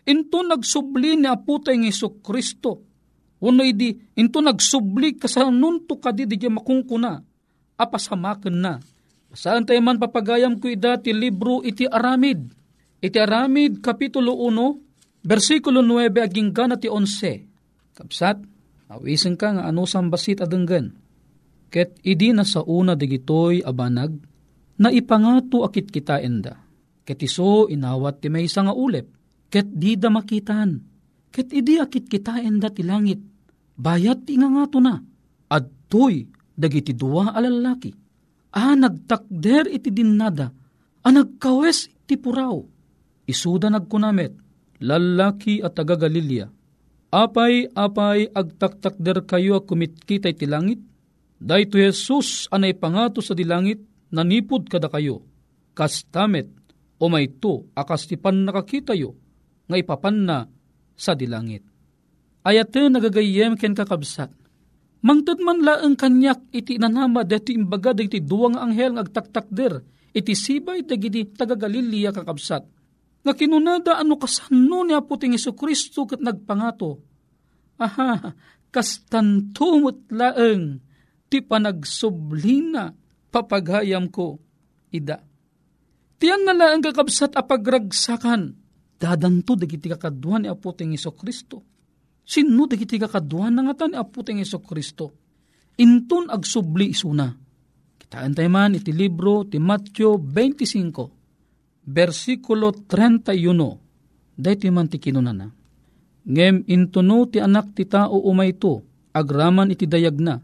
Into 0.07 0.41
nagsubli 0.47 1.19
ni 1.19 1.29
Apo 1.29 1.61
tayo 1.61 1.77
ng 1.77 1.87
Iso 1.91 2.19
Kristo. 2.23 2.89
Uno 3.43 3.67
idi, 3.67 3.91
into 4.15 4.39
nagsubli 4.39 5.19
kasanunto 5.19 5.99
ka 5.99 6.15
di 6.15 6.31
di 6.31 6.39
makungkuna. 6.47 7.19
Apasamakan 7.75 8.55
na 8.55 8.79
Saan 9.33 9.65
tayo 9.65 9.81
man 9.81 9.97
papagayam 9.97 10.61
ko 10.61 10.69
ida 10.69 11.01
ti 11.01 11.17
libro 11.17 11.65
iti 11.65 11.89
Aramid. 11.89 12.53
Iti 13.01 13.19
Aramid, 13.19 13.81
Kapitulo 13.81 14.37
1, 14.37 15.25
versikulo 15.25 15.81
9, 15.81 16.21
aging 16.21 16.53
gana 16.53 16.77
ti 16.77 16.87
11. 16.87 17.97
Kapsat, 17.97 18.39
awisin 18.93 19.35
ka 19.41 19.57
nga 19.57 19.65
ano 19.67 19.89
sambasit 19.89 20.45
adenggan. 20.45 20.93
Ket 21.73 21.97
idi 22.05 22.37
na 22.37 22.45
sa 22.45 22.61
una 22.63 22.93
digitoy 22.93 23.65
abanag, 23.65 24.13
na 24.77 24.93
ipangato 24.93 25.65
akit 25.65 25.89
kita 25.89 26.21
enda. 26.21 26.61
Ket 27.03 27.25
iso 27.25 27.67
inawat 27.73 28.21
ti 28.21 28.29
may 28.29 28.45
nga 28.47 28.77
ulep, 28.77 29.09
ket 29.49 29.67
di 29.73 29.97
da 29.97 30.13
makitan. 30.13 30.77
Ket 31.33 31.49
idi 31.57 31.81
akit 31.81 32.07
kita 32.07 32.39
enda 32.45 32.69
ti 32.69 32.85
langit. 32.85 33.19
Bayat 33.81 34.29
ti 34.29 34.37
nga 34.37 34.53
na. 34.53 34.95
Adtoy 35.49 36.29
dagiti 36.53 36.93
dua 36.93 37.33
alalaki 37.33 38.02
Ah, 38.53 38.77
nagtakder 38.77 39.73
iti 39.73 39.89
dinnada. 39.89 40.53
Ah, 41.01 41.13
nagkawes 41.13 41.89
iti 41.89 42.21
puraw. 42.21 42.61
Isuda 43.25 43.73
nagkunamet, 43.73 44.37
lalaki 44.85 45.65
at 45.65 45.73
taga 45.73 45.97
Galilea. 45.97 46.53
Apay, 47.13 47.69
apay, 47.73 48.29
agtaktakder 48.29 49.25
kayo 49.29 49.61
a 49.61 49.65
kumitkita 49.65 50.33
iti 50.33 50.49
langit. 50.49 50.81
Dahito 51.37 51.77
Jesus 51.77 52.49
anay 52.53 52.77
pangato 52.77 53.21
sa 53.21 53.37
dilangit, 53.37 53.83
nanipod 54.13 54.69
kada 54.69 54.89
kayo. 54.89 55.25
Kastamet, 55.73 56.49
o 57.01 57.09
may 57.09 57.29
to, 57.29 57.69
akas 57.77 58.09
ti 58.09 58.17
pan 58.21 58.45
nakakita 58.45 58.93
yo, 58.97 59.17
nga 59.69 59.77
ipapan 59.81 60.17
na 60.25 60.39
sa 60.97 61.17
dilangit. 61.17 61.65
Ayate 62.45 62.89
nagagayem 62.91 63.57
ken 63.57 63.73
kakabsat 63.73 64.42
Mangtad 65.03 65.43
man 65.43 65.67
laeng 65.67 65.99
kanyak 65.99 66.55
iti 66.55 66.79
nanama 66.79 67.27
deti 67.27 67.59
imbaga 67.59 67.91
iti 67.99 68.23
duwang 68.23 68.55
anghel 68.55 68.95
ngagtaktakder 68.95 69.83
iti 70.15 70.33
sibay 70.39 70.87
dagiti 70.87 71.27
taga 71.35 71.59
Galilea 71.59 72.15
kakabsat. 72.15 72.63
Nga 73.27 73.35
kinunada 73.35 73.99
ano 73.99 74.15
kasano 74.15 74.87
ni 74.87 74.95
Aputing 74.95 75.35
Iso 75.35 75.59
Kristo 75.59 76.07
kat 76.07 76.23
nagpangato. 76.23 77.03
Aha, 77.83 78.31
kastantumot 78.71 80.07
laeng 80.15 80.79
ti 81.27 81.43
panagsublina 81.43 82.95
papagayam 83.31 84.07
ko 84.07 84.39
ida. 84.95 85.19
Tiyan 86.23 86.47
na 86.47 86.55
laeng 86.55 86.83
kakabsat 86.83 87.35
apagragsakan 87.35 88.55
dadanto 89.03 89.59
dagiti 89.59 89.91
kakaduan 89.91 90.47
ni 90.47 90.49
Aputing 90.51 90.95
Iso 90.95 91.11
Kristo 91.11 91.72
Sino 92.33 92.65
dagiti 92.65 92.97
kakaduan 92.97 93.53
na 93.53 93.61
nga 93.61 93.85
ni 93.85 93.93
Apo 93.93 94.25
Iso 94.25 94.65
Kristo. 94.65 95.13
Intun 95.77 96.33
agsubli 96.33 96.89
isuna. 96.89 97.29
Kitaan 98.01 98.33
tayo 98.33 98.49
man 98.49 98.73
iti 98.73 98.89
libro 98.89 99.45
ti 99.45 99.61
Matthew 99.61 100.17
25, 100.17 101.93
versikulo 101.93 102.73
31. 102.89 103.37
Dahiti 104.33 104.73
man 104.73 104.89
ti 104.89 104.97
kinunana. 104.97 105.45
Ngem 106.25 106.65
intuno 106.73 107.29
ti 107.29 107.37
anak 107.37 107.77
ti 107.77 107.85
tao 107.85 108.25
umay 108.25 108.57
to, 108.57 108.81
agraman 109.13 109.69
iti 109.69 109.85
dayag 109.85 110.17
na. 110.17 110.41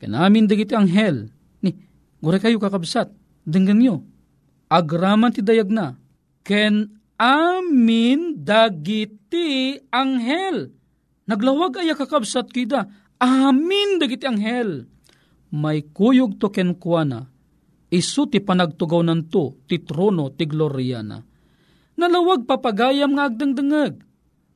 Kanamin 0.00 0.48
dagiti 0.48 0.72
anghel, 0.72 1.28
ni, 1.60 1.76
gure 2.24 2.40
kayo 2.40 2.56
kakabsat, 2.56 3.12
denggan 3.44 3.84
nyo. 3.84 4.00
Agraman 4.72 5.36
ti 5.36 5.44
dayag 5.44 5.68
na, 5.68 5.92
ken 6.40 6.88
amin 7.20 8.40
dagiti 8.40 9.76
anghel 9.92 10.81
Naglawag 11.22 11.78
ay 11.78 11.94
kakabsat 11.94 12.50
kida, 12.50 12.90
amin 13.22 14.02
dagiti 14.02 14.26
anghel. 14.26 14.90
May 15.54 15.86
kuyog 15.86 16.40
to 16.42 16.50
kenkwana, 16.50 17.28
isu 17.92 18.26
ti 18.26 18.42
panagtugaw 18.42 19.04
nanto, 19.06 19.62
ti 19.68 19.78
trono, 19.84 20.34
ti 20.34 20.48
gloriana. 20.48 21.22
Nalawag 21.94 22.48
papagayam 22.48 23.14
nga 23.14 23.30
agdangdangag. 23.30 23.94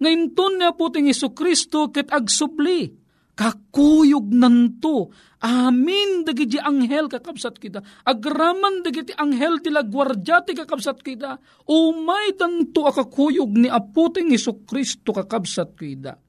Ngayon 0.02 0.24
ton 0.34 0.58
na 0.58 0.74
po 0.74 0.90
ting 0.90 1.06
Iso 1.06 1.30
Kristo 1.32 1.92
ket 1.92 2.10
agsubli. 2.10 3.06
Kakuyog 3.36 4.32
nanto, 4.32 5.12
amin 5.44 6.24
dagiti 6.24 6.56
anghel 6.56 7.12
kakabsat 7.12 7.60
kita. 7.60 7.84
Agraman 8.08 8.80
dagiti 8.80 9.12
anghel 9.12 9.60
tila 9.60 9.84
gwardya 9.84 10.40
ti 10.40 10.56
kakabsat 10.56 11.04
kita. 11.04 11.36
Umay 11.68 12.32
tanto 12.40 12.88
akakuyog 12.88 13.52
ni 13.52 13.68
aputing 13.68 14.32
Iso 14.32 14.64
Kristo 14.64 15.12
kakabsat 15.12 15.76
kita 15.76 16.25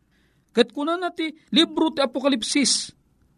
Kat 0.57 0.73
kuna 0.73 0.97
nati 0.97 1.29
libro 1.53 1.93
ti 1.93 2.01
Apokalipsis, 2.01 2.89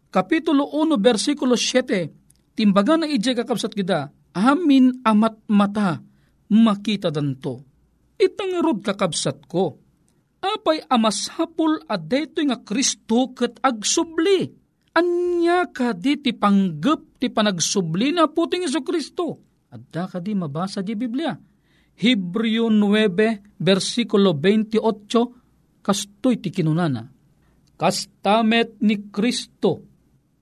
Kapitulo 0.08 0.72
1, 0.72 0.96
versikulo 0.96 1.52
7, 1.52 2.56
timbaga 2.56 2.96
na 2.96 3.04
ijay 3.04 3.36
kakabsat 3.36 3.76
kita, 3.76 4.08
amin 4.32 5.04
amat 5.04 5.36
mata 5.52 6.00
makita 6.48 7.12
danto. 7.12 7.60
Itangarod 8.16 8.80
kakabsat 8.80 9.44
ko. 9.44 9.76
Apay 10.40 10.80
amasapul 10.88 11.84
at 11.84 12.08
dito 12.08 12.40
nga 12.40 12.64
Kristo 12.64 13.36
kat 13.36 13.60
agsubli. 13.60 14.48
Anya 14.96 15.68
ka 15.68 15.92
di 15.92 16.16
ti 16.16 16.32
panggap 16.32 17.20
ti 17.20 17.28
panagsubli 17.28 18.16
na 18.16 18.32
puting 18.32 18.64
iso 18.64 18.80
Kristo. 18.80 19.44
Adda 19.68 20.08
ka 20.08 20.18
di 20.24 20.32
mabasa 20.32 20.80
di 20.80 20.96
Biblia. 20.96 21.36
Hebreo 22.00 22.72
9, 22.72 23.60
versikulo 23.60 24.32
28, 24.32 25.39
kastoy 25.80 26.40
ti 26.40 26.52
kinunana. 26.52 27.08
Kastamet 27.80 28.76
ni 28.84 29.08
Kristo, 29.08 29.80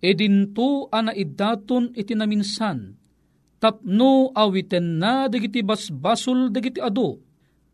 edinto 0.03 0.91
ana 0.91 1.15
idaton 1.15 1.95
iti 1.95 2.19
naminsan, 2.19 2.99
tapno 3.63 4.35
awiten 4.35 4.99
na 4.99 5.31
dagiti 5.31 5.63
basbasol 5.63 6.51
dagiti 6.51 6.83
ado, 6.83 7.23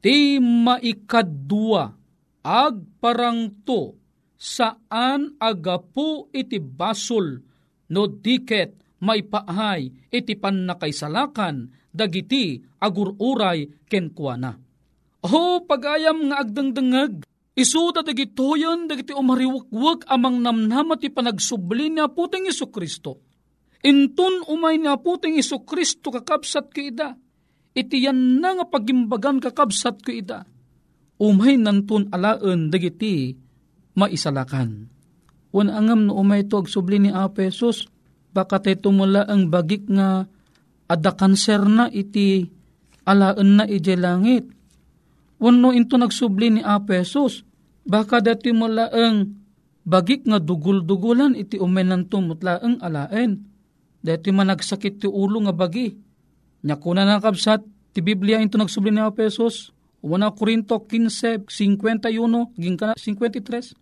ti 0.04 0.36
maikadua, 0.36 1.96
agparangto, 2.44 3.96
saan 4.36 5.40
agapu 5.40 6.28
iti 6.28 6.60
basol, 6.60 7.40
no 7.88 8.04
diket 8.04 8.76
maipahay 9.00 9.88
iti 10.12 10.36
pannakaisalakan, 10.36 11.72
dagiti 11.88 12.60
agururay 12.84 13.64
kenkwana. 13.88 14.60
O 15.24 15.64
pagayam 15.64 16.28
nga 16.28 16.44
agdangdangag, 16.44 17.24
Isu 17.54 17.94
da 17.94 18.02
dagitoyan 18.02 18.90
dagiti 18.90 19.14
umariwakwak 19.14 20.10
amang 20.10 20.42
namnama 20.42 20.98
ti 20.98 21.06
panagsubli 21.06 21.86
ni 21.86 22.02
aputing 22.02 22.50
Iso 22.50 22.66
Kristo. 22.66 23.22
Intun 23.86 24.42
umay 24.50 24.82
ni 24.82 24.90
aputing 24.90 25.38
Iso 25.38 25.62
Kristo 25.62 26.10
kakabsat 26.10 26.74
ka 26.74 26.82
ida. 26.82 27.08
Iti 27.74 28.02
yan 28.02 28.42
na 28.42 28.58
nga 28.58 28.66
pagimbagan 28.66 29.38
kakabsat 29.38 30.02
ka 30.02 30.10
ida. 30.10 30.42
Umay 31.22 31.54
nantun 31.54 32.10
alaan 32.10 32.74
dagiti 32.74 33.38
maisalakan. 33.94 34.90
Wan 35.54 35.70
angam 35.70 36.10
no 36.10 36.18
umay 36.18 36.42
to 36.50 36.58
agsubli 36.58 36.98
ni 36.98 37.14
Apesos, 37.14 37.86
baka 38.34 38.58
tayo 38.58 38.90
tumula 38.90 39.22
ang 39.30 39.46
bagik 39.46 39.86
nga 39.86 40.26
ada 40.90 41.10
kanser 41.14 41.62
na 41.62 41.86
iti 41.86 42.50
alaan 43.06 43.62
na 43.62 43.64
ije 43.70 43.94
langit 43.94 44.50
Wano 45.42 45.74
into 45.74 45.98
nagsubli 45.98 46.58
ni 46.58 46.62
Apesos, 46.62 47.42
baka 47.84 48.22
dati 48.22 48.54
mo 48.54 48.70
laeng 48.70 49.34
bagik 49.84 50.24
nga 50.24 50.40
dugul-dugulan 50.40 51.36
iti 51.36 51.60
umenanto 51.60 52.18
mutlaeng 52.22 52.80
alaen. 52.80 53.44
Dati 54.04 54.28
man 54.32 54.52
nagsakit 54.52 55.00
ti 55.00 55.08
ulo 55.08 55.44
nga 55.48 55.54
bagi. 55.56 55.96
Nyakuna 56.64 57.04
na 57.08 57.20
kabsat, 57.20 57.64
ti 57.92 58.00
Biblia 58.04 58.40
into 58.40 58.56
nagsubli 58.60 58.92
ni 58.92 59.00
Apesos, 59.00 59.74
Una 60.04 60.28
Korinto 60.36 60.76
15, 60.84 61.48
51, 61.48 62.52
ging 62.60 62.76
ka 62.76 62.92
53. 62.92 63.72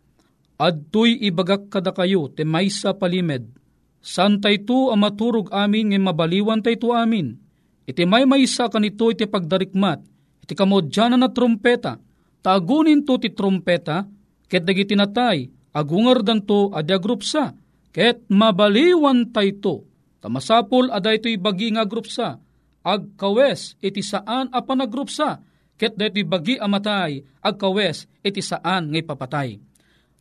Adtoy 0.55 1.19
ibagak 1.19 1.67
kada 1.67 1.91
kayo, 1.91 2.31
te 2.31 2.47
maysa 2.47 2.95
palimed. 2.95 3.51
San 3.99 4.39
to 4.39 4.95
ang 4.95 5.03
maturog 5.03 5.51
amin 5.51 5.91
ng 5.91 6.07
mabaliwan 6.07 6.63
to 6.63 6.95
amin. 6.95 7.43
Iti 7.91 8.07
may 8.07 8.23
maysa 8.23 8.71
kanito 8.71 9.11
iti 9.11 9.27
pagdarikmat, 9.27 9.99
iti 10.43 10.53
kamodyanan 10.59 11.23
na 11.23 11.31
trumpeta, 11.31 12.03
tagunin 12.43 13.07
to 13.07 13.17
ti 13.23 13.31
trumpeta, 13.31 14.05
ket 14.51 14.67
dagiti 14.67 14.99
natay, 14.99 15.49
agungar 15.73 16.21
danto 16.21 16.69
adya 16.75 16.99
grupsa, 16.99 17.55
ket 17.95 18.27
mabaliwan 18.29 19.31
tay 19.31 19.57
to, 19.57 19.87
tamasapol 20.21 20.91
aday 20.93 21.23
to'y 21.23 21.39
bagi 21.39 21.73
nga 21.73 21.87
grupsa, 21.87 22.43
agkawes 22.83 23.79
iti 23.79 24.03
saan 24.03 24.51
a 24.51 24.61
panagrupsa, 24.61 25.41
ket 25.79 25.95
deti 25.97 26.27
bagi 26.27 26.59
amatay, 26.59 27.23
agkawes 27.41 28.11
iti 28.21 28.43
saan 28.43 28.93
ngay 28.93 29.07
papatay. 29.07 29.57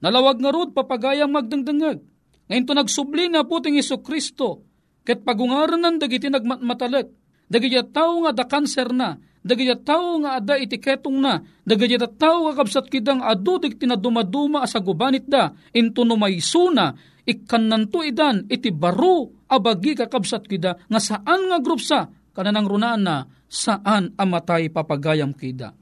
Nalawag 0.02 0.42
nga 0.42 0.50
rod 0.50 0.74
papagayang 0.74 1.30
magdangdangag, 1.30 2.02
ngayon 2.50 2.66
to 2.66 2.74
nagsubli 2.74 3.30
na 3.30 3.46
puting 3.46 3.78
Iso 3.78 4.02
Kristo, 4.02 4.66
ket 5.06 5.22
pagungaranan 5.22 6.02
dagiti 6.02 6.30
nagmatmatalek, 6.30 7.08
dagiti 7.52 7.78
tao 7.94 8.26
nga 8.26 8.32
da 8.34 8.46
kanser 8.50 8.90
na, 8.90 9.18
dagiti 9.42 9.74
tao 9.82 10.22
nga 10.22 10.38
ada 10.38 10.56
itiketong 10.58 11.18
na, 11.18 11.42
dagiti 11.66 11.98
tao 12.18 12.50
nga 12.50 12.54
kabsat 12.62 12.88
kidang 12.88 13.26
adu 13.26 13.58
digti 13.58 13.90
na 13.90 13.98
dumaduma 13.98 14.62
asa 14.62 14.78
gubanit 14.78 15.26
da, 15.26 15.50
into 15.74 16.06
no 16.06 16.16
may 16.16 16.38
suna, 16.38 16.94
ikkananto 17.26 18.02
idan 18.06 18.46
iti 18.50 18.70
baro 18.74 19.46
abagi 19.50 19.98
kakabsat 19.98 20.46
kida. 20.46 20.78
Nga 20.90 21.00
saan 21.02 21.42
nga 21.50 21.58
grupsa 21.62 22.00
kananang 22.32 22.70
runaan 22.70 23.02
na 23.04 23.16
saan 23.46 24.16
amatay 24.16 24.72
papagayam 24.72 25.36
kida. 25.36 25.74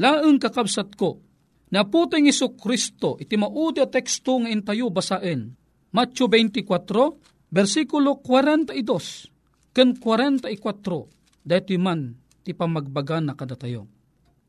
Laeng 0.00 0.40
kakabsat 0.40 0.96
ko, 0.96 1.20
na 1.72 1.84
puteng 1.84 2.28
Iso 2.28 2.56
Kristo 2.56 3.20
iti 3.20 3.36
maudi 3.36 3.80
a 3.80 3.88
teksto 3.88 4.40
nga 4.40 4.48
intayo 4.48 4.88
basaen. 4.88 5.52
Matthew 5.92 6.28
24, 6.28 7.52
versikulo 7.52 8.24
42, 8.24 9.76
ken 9.76 9.92
44, 10.00 11.44
dati 11.44 11.76
man 11.76 12.21
ti 12.42 12.52
pamagbaga 12.52 13.22
na 13.22 13.38
kadatayo. 13.38 13.86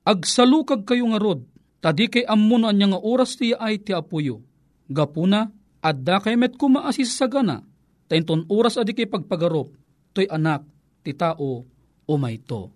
Agsalukag 0.03 0.83
kayo 0.83 1.07
nga 1.13 1.19
rod, 1.21 1.47
tadi 1.79 2.11
kay 2.11 2.25
ammo 2.27 2.59
anya 2.67 2.93
nga 2.93 2.99
oras 2.99 3.39
ti 3.39 3.55
ay 3.55 3.79
ti 3.79 3.95
apuyo. 3.95 4.43
Gapuna, 4.91 5.47
adda 5.79 6.19
kay 6.19 6.35
met 6.35 6.59
kumaasis 6.59 7.15
sa 7.15 7.31
gana, 7.31 7.63
tainton 8.11 8.43
oras 8.51 8.75
adi 8.75 8.91
kay 8.91 9.07
pagpagarop, 9.07 9.71
toy 10.11 10.27
anak 10.27 10.67
ti 11.01 11.15
tao 11.15 11.63
o 12.03 12.13
mayto. 12.19 12.73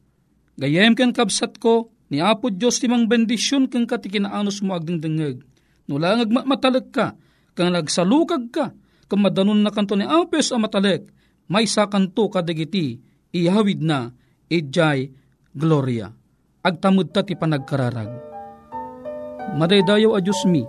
Gayem 0.58 0.98
ken 0.98 1.14
kabsat 1.14 1.62
ko, 1.62 1.94
ni 2.10 2.24
Apo 2.24 2.50
Diyos 2.50 2.80
ti 2.80 2.88
mang 2.88 3.06
bendisyon 3.06 3.68
kang 3.68 3.86
katikinaanus 3.86 4.64
mo 4.64 4.74
agdingdingeg. 4.74 5.44
Nula 5.86 6.24
ngagmatalag 6.24 6.88
ka, 6.90 7.14
kang 7.54 7.72
nagsalukag 7.76 8.50
ka, 8.50 8.66
kang 9.06 9.22
madanon 9.22 9.62
na 9.62 9.70
kanto 9.70 9.94
ni 9.94 10.08
Apes 10.08 10.50
a 10.52 10.58
matalek, 10.58 11.12
may 11.48 11.68
sakanto 11.68 12.28
kadagiti, 12.28 13.00
ihawid 13.32 13.84
na, 13.84 14.12
ijay, 14.48 15.12
gloria. 15.56 16.12
Agtamud 16.64 17.12
ta 17.16 17.24
ti 17.24 17.36
panagkararag. 17.36 18.12
Madaydayaw 19.56 20.16
a 20.16 20.20
Diyos 20.20 20.44
mi, 20.44 20.68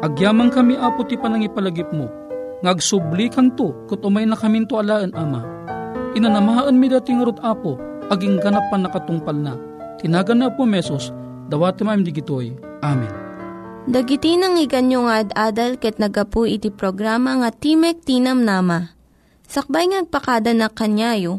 agyamang 0.00 0.48
kami 0.48 0.80
apo 0.80 1.04
ti 1.04 1.20
panangipalagip 1.20 1.92
mo, 1.92 2.08
ngagsubli 2.64 3.28
kanto, 3.28 3.76
kat 3.84 4.00
umay 4.00 4.24
na 4.24 4.36
kami 4.36 4.64
to 4.64 4.80
alaan 4.80 5.12
ama. 5.12 5.44
Inanamahaan 6.16 6.80
mi 6.80 6.88
dating 6.88 7.20
rot 7.20 7.36
apo, 7.44 7.76
aging 8.08 8.40
ganap 8.40 8.64
pa 8.72 8.80
nakatungpal 8.80 9.36
na. 9.36 9.60
Tinagan 10.00 10.40
na 10.40 10.48
po 10.48 10.64
mesos, 10.64 11.12
dawati 11.52 11.84
maim 11.84 12.00
digitoy. 12.00 12.56
Amen. 12.80 13.12
Dagiti 13.86 14.34
nang 14.34 14.58
iganyo 14.58 15.06
nga 15.06 15.22
ad-adal 15.22 15.78
ket 15.78 16.02
nagapu 16.02 16.42
iti 16.48 16.74
programa 16.74 17.38
nga 17.38 17.54
Timek 17.54 18.02
Tinam 18.02 18.42
Nama. 18.42 18.96
Sakbay 19.46 19.94
ngagpakada 19.94 20.50
na 20.56 20.66
kanyayo, 20.66 21.38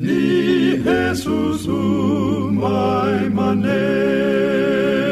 ni 0.00 0.80
Jesús 0.80 1.68
umay 1.68 3.28
manen. 3.28 5.09